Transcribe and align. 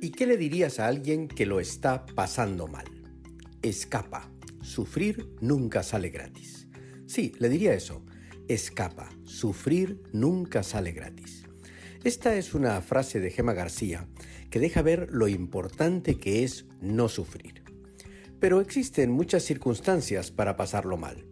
¿Y 0.00 0.10
qué 0.10 0.26
le 0.26 0.36
dirías 0.36 0.78
a 0.78 0.86
alguien 0.86 1.26
que 1.26 1.44
lo 1.44 1.58
está 1.58 2.06
pasando 2.06 2.68
mal? 2.68 2.86
Escapa. 3.62 4.30
Sufrir 4.62 5.34
nunca 5.40 5.82
sale 5.82 6.10
gratis. 6.10 6.68
Sí, 7.06 7.32
le 7.40 7.48
diría 7.48 7.74
eso. 7.74 8.04
Escapa. 8.46 9.08
Sufrir 9.24 10.00
nunca 10.12 10.62
sale 10.62 10.92
gratis. 10.92 11.42
Esta 12.04 12.36
es 12.36 12.54
una 12.54 12.80
frase 12.80 13.18
de 13.18 13.32
Gema 13.32 13.54
García 13.54 14.06
que 14.50 14.60
deja 14.60 14.82
ver 14.82 15.08
lo 15.10 15.26
importante 15.26 16.14
que 16.16 16.44
es 16.44 16.66
no 16.80 17.08
sufrir. 17.08 17.64
Pero 18.38 18.60
existen 18.60 19.10
muchas 19.10 19.42
circunstancias 19.42 20.30
para 20.30 20.56
pasarlo 20.56 20.96
mal. 20.96 21.24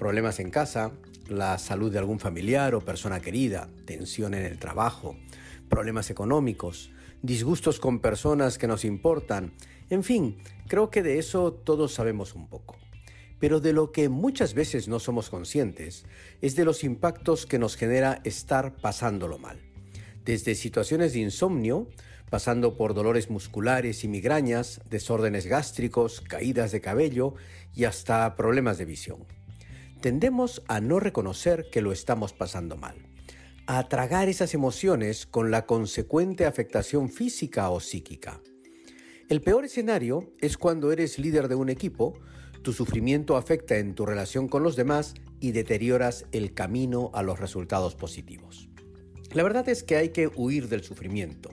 Problemas 0.00 0.40
en 0.40 0.50
casa, 0.50 0.90
la 1.28 1.58
salud 1.58 1.92
de 1.92 2.00
algún 2.00 2.18
familiar 2.18 2.74
o 2.74 2.80
persona 2.80 3.20
querida, 3.20 3.70
tensión 3.84 4.34
en 4.34 4.44
el 4.44 4.58
trabajo, 4.58 5.16
problemas 5.68 6.10
económicos, 6.10 6.90
disgustos 7.22 7.80
con 7.80 8.00
personas 8.00 8.58
que 8.58 8.66
nos 8.66 8.84
importan, 8.84 9.52
en 9.90 10.04
fin, 10.04 10.38
creo 10.68 10.90
que 10.90 11.02
de 11.02 11.18
eso 11.18 11.52
todos 11.52 11.92
sabemos 11.92 12.34
un 12.34 12.48
poco. 12.48 12.76
Pero 13.38 13.60
de 13.60 13.72
lo 13.72 13.90
que 13.90 14.08
muchas 14.08 14.54
veces 14.54 14.86
no 14.86 15.00
somos 15.00 15.30
conscientes 15.30 16.04
es 16.40 16.56
de 16.56 16.64
los 16.64 16.84
impactos 16.84 17.46
que 17.46 17.58
nos 17.58 17.76
genera 17.76 18.20
estar 18.24 18.76
pasándolo 18.76 19.38
mal. 19.38 19.58
Desde 20.24 20.54
situaciones 20.54 21.14
de 21.14 21.20
insomnio, 21.20 21.88
pasando 22.28 22.76
por 22.76 22.94
dolores 22.94 23.30
musculares 23.30 24.04
y 24.04 24.08
migrañas, 24.08 24.80
desórdenes 24.88 25.46
gástricos, 25.46 26.20
caídas 26.20 26.70
de 26.70 26.80
cabello 26.80 27.34
y 27.74 27.84
hasta 27.84 28.36
problemas 28.36 28.78
de 28.78 28.84
visión. 28.84 29.24
Tendemos 30.00 30.62
a 30.68 30.80
no 30.80 31.00
reconocer 31.00 31.68
que 31.70 31.82
lo 31.82 31.92
estamos 31.92 32.32
pasando 32.32 32.76
mal 32.76 33.09
a 33.66 33.88
tragar 33.88 34.28
esas 34.28 34.54
emociones 34.54 35.26
con 35.26 35.50
la 35.50 35.66
consecuente 35.66 36.46
afectación 36.46 37.08
física 37.08 37.70
o 37.70 37.80
psíquica. 37.80 38.40
El 39.28 39.42
peor 39.42 39.64
escenario 39.64 40.32
es 40.40 40.58
cuando 40.58 40.90
eres 40.92 41.18
líder 41.18 41.48
de 41.48 41.54
un 41.54 41.70
equipo, 41.70 42.18
tu 42.62 42.72
sufrimiento 42.72 43.36
afecta 43.36 43.78
en 43.78 43.94
tu 43.94 44.04
relación 44.04 44.48
con 44.48 44.62
los 44.62 44.76
demás 44.76 45.14
y 45.38 45.52
deterioras 45.52 46.26
el 46.32 46.52
camino 46.52 47.10
a 47.14 47.22
los 47.22 47.38
resultados 47.38 47.94
positivos. 47.94 48.68
La 49.32 49.42
verdad 49.42 49.68
es 49.68 49.84
que 49.84 49.96
hay 49.96 50.08
que 50.08 50.28
huir 50.34 50.68
del 50.68 50.82
sufrimiento, 50.82 51.50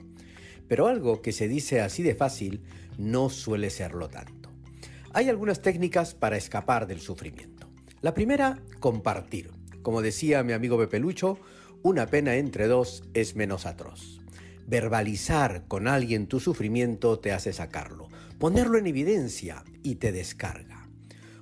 pero 0.66 0.88
algo 0.88 1.22
que 1.22 1.32
se 1.32 1.48
dice 1.48 1.80
así 1.80 2.02
de 2.02 2.14
fácil 2.14 2.62
no 2.98 3.30
suele 3.30 3.70
serlo 3.70 4.08
tanto. 4.08 4.50
Hay 5.12 5.28
algunas 5.28 5.62
técnicas 5.62 6.14
para 6.14 6.36
escapar 6.36 6.86
del 6.86 7.00
sufrimiento. 7.00 7.68
La 8.00 8.14
primera, 8.14 8.60
compartir. 8.80 9.50
Como 9.82 10.02
decía 10.02 10.42
mi 10.42 10.52
amigo 10.52 10.76
Pepelucho, 10.76 11.38
una 11.82 12.06
pena 12.06 12.36
entre 12.36 12.66
dos 12.66 13.04
es 13.14 13.36
menos 13.36 13.66
atroz. 13.66 14.20
Verbalizar 14.66 15.64
con 15.68 15.88
alguien 15.88 16.26
tu 16.26 16.40
sufrimiento 16.40 17.18
te 17.18 17.32
hace 17.32 17.52
sacarlo, 17.52 18.08
ponerlo 18.38 18.78
en 18.78 18.86
evidencia 18.86 19.64
y 19.82 19.94
te 19.96 20.12
descarga. 20.12 20.88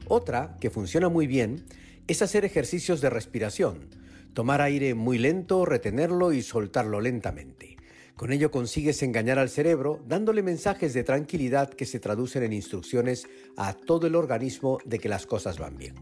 Otra, 0.08 0.56
que 0.60 0.70
funciona 0.70 1.08
muy 1.08 1.26
bien, 1.26 1.64
es 2.06 2.22
hacer 2.22 2.44
ejercicios 2.44 3.00
de 3.00 3.10
respiración, 3.10 3.88
tomar 4.34 4.60
aire 4.60 4.94
muy 4.94 5.18
lento, 5.18 5.64
retenerlo 5.64 6.32
y 6.32 6.42
soltarlo 6.42 7.00
lentamente. 7.00 7.76
Con 8.14 8.32
ello 8.32 8.50
consigues 8.50 9.02
engañar 9.02 9.38
al 9.38 9.50
cerebro 9.50 10.00
dándole 10.06 10.42
mensajes 10.42 10.94
de 10.94 11.04
tranquilidad 11.04 11.70
que 11.70 11.84
se 11.84 12.00
traducen 12.00 12.44
en 12.44 12.52
instrucciones 12.52 13.26
a 13.56 13.74
todo 13.74 14.06
el 14.06 14.14
organismo 14.14 14.78
de 14.84 14.98
que 14.98 15.08
las 15.08 15.26
cosas 15.26 15.58
van 15.58 15.76
bien. 15.76 15.94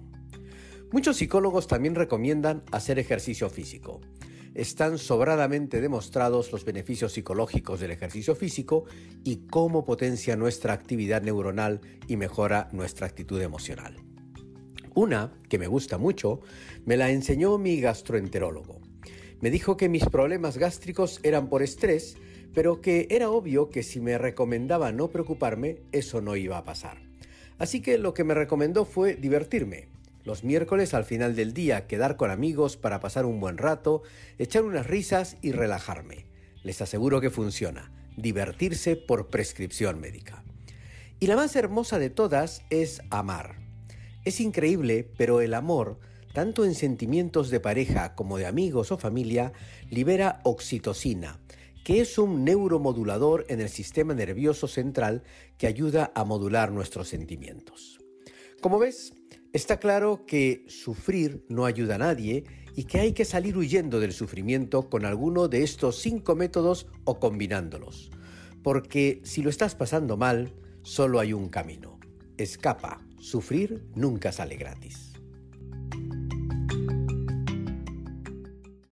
Muchos 0.93 1.17
psicólogos 1.17 1.67
también 1.67 1.97
recomiendan 1.97 2.63
hacer 2.71 3.01
ejercicio 3.01 3.51
físico. 3.51 4.01
Están 4.55 4.99
sobradamente 4.99 5.81
demostrados 5.81 6.53
los 6.53 6.65
beneficios 6.65 7.13
psicológicos 7.13 7.81
del 7.81 7.91
ejercicio 7.91 8.37
físico 8.37 8.85
y 9.25 9.47
cómo 9.49 9.85
potencia 9.85 10.37
nuestra 10.37 10.73
actividad 10.73 11.23
neuronal 11.23 11.81
y 12.07 12.17
mejora 12.17 12.69
nuestra 12.71 13.09
actitud 13.09 13.43
emocional. 13.43 13.97
Una, 14.95 15.33
que 15.49 15.59
me 15.59 15.67
gusta 15.67 15.99
mucho, 15.99 16.41
me 16.85 16.97
la 16.97 17.11
enseñó 17.11 17.59
mi 17.59 17.81
gastroenterólogo. 17.81 18.81
Me 19.41 19.51
dijo 19.51 19.77
que 19.77 19.89
mis 19.89 20.05
problemas 20.05 20.57
gástricos 20.57 21.19
eran 21.25 21.49
por 21.49 21.63
estrés, 21.63 22.17
pero 22.55 22.81
que 22.81 23.09
era 23.11 23.31
obvio 23.31 23.71
que 23.71 23.83
si 23.83 23.99
me 23.99 24.19
recomendaba 24.19 24.93
no 24.93 25.11
preocuparme, 25.11 25.83
eso 25.91 26.21
no 26.21 26.37
iba 26.37 26.59
a 26.59 26.65
pasar. 26.65 27.03
Así 27.59 27.81
que 27.81 27.99
lo 27.99 28.15
que 28.15 28.23
me 28.23 28.35
recomendó 28.35 28.85
fue 28.85 29.17
divertirme, 29.17 29.89
los 30.25 30.43
miércoles 30.43 30.95
al 30.95 31.05
final 31.05 31.37
del 31.37 31.53
día 31.53 31.87
quedar 31.87 32.17
con 32.17 32.31
amigos 32.31 32.77
para 32.77 33.01
pasar 33.01 33.27
un 33.27 33.41
buen 33.41 33.59
rato, 33.59 34.03
echar 34.39 34.65
unas 34.65 34.87
risas 34.87 35.37
y 35.43 35.53
relajarme. 35.53 36.27
Les 36.63 36.81
aseguro 36.81 37.21
que 37.21 37.31
funciona. 37.31 37.93
Divertirse 38.17 38.97
por 38.97 39.29
prescripción 39.29 40.01
médica. 40.01 40.45
Y 41.21 41.27
la 41.27 41.37
más 41.37 41.55
hermosa 41.57 41.99
de 41.99 42.11
todas 42.11 42.63
es 42.71 43.03
amar. 43.11 43.59
Es 44.25 44.41
increíble, 44.41 45.11
pero 45.17 45.41
el 45.41 45.53
amor, 45.53 45.99
tanto 46.33 46.65
en 46.65 46.75
sentimientos 46.75 47.51
de 47.51 47.61
pareja 47.61 48.15
como 48.15 48.39
de 48.39 48.47
amigos 48.47 48.93
o 48.93 48.99
familia, 48.99 49.53
libera 49.91 50.41
oxitocina, 50.45 51.41
que 51.85 52.01
es 52.01 52.17
un 52.19 52.45
neuromodulador 52.45 53.45
en 53.49 53.61
el 53.61 53.69
sistema 53.69 54.15
nervioso 54.15 54.69
central 54.69 55.23
que 55.59 55.67
ayuda 55.67 56.13
a 56.15 56.25
modular 56.25 56.73
nuestros 56.73 57.09
sentimientos. 57.09 58.01
Como 58.63 58.79
ves, 58.79 59.13
Está 59.55 59.77
claro 59.77 60.27
que 60.27 60.65
sufrir 60.67 61.45
no 61.49 61.65
ayuda 61.65 61.95
a 61.95 61.99
nadie 61.99 62.43
y 62.75 62.85
que 62.85 62.99
hay 62.99 63.13
que 63.13 63.25
salir 63.25 63.57
huyendo 63.57 64.01
del 64.01 64.13
sufrimiento 64.13 64.91
con 64.91 65.05
alguno 65.05 65.47
de 65.47 65.63
estos 65.63 66.01
cinco 66.01 66.35
métodos 66.35 66.89
o 67.05 67.21
combinándolos. 67.21 68.11
Porque 68.65 69.21
si 69.23 69.43
lo 69.43 69.51
estás 69.51 69.77
pasando 69.77 70.17
mal, 70.17 70.53
solo 70.83 71.21
hay 71.21 71.33
un 71.33 71.51
camino. 71.51 72.01
Escapa. 72.37 73.07
Sufrir 73.21 73.85
nunca 73.95 74.33
sale 74.33 74.57
gratis. 74.57 75.14